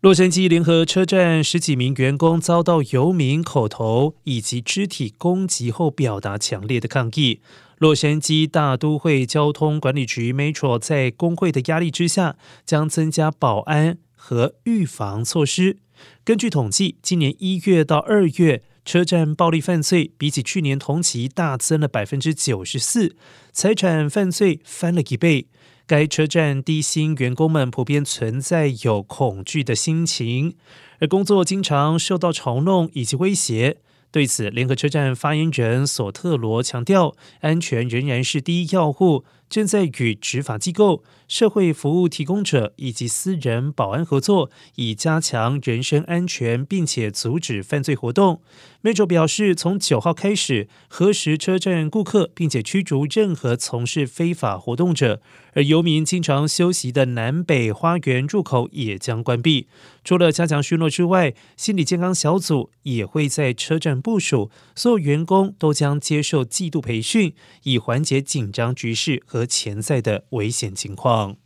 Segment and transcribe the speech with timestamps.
[0.00, 7.40] 洛杉矶联合车站十几名员工遭到游民口头以及肢体攻击后，表达强烈的抗议。
[7.78, 15.78] 洛杉矶大都会交通管理局 Metro 在工会的压力之下，将增加保安和预防措施。
[16.24, 23.16] 根据统计，今年一月到二月，车站暴力犯罪比起去年同期大增了百分之九十四，
[23.52, 25.48] 财产犯罪翻了一倍。
[25.88, 30.54] 该车站低薪员工们普遍存在有恐惧的心情，
[31.00, 33.78] 而工作经常受到嘲弄以及威胁。
[34.10, 39.24] 对此，联合车站发言人索特罗强调，安全仍然是第一要务。
[39.48, 48.42] 正在与执法机构、社会服务提供者以及私人保安合作，以加强人身安全，并且阻止犯罪活动。
[48.82, 55.20] Metro 表示，从九号开始核实车站顾客，并且驱逐任何从事非法活动者。
[55.54, 59.66] 而游民经常休息的南北花园入口也将关闭。
[60.04, 69.37] 除了加强巡逻之外，心理健康小组也会在车站部署，所有员工都将接受季度培训，以缓解紧张局势和。
[69.38, 71.36] 和潜在的危险情况。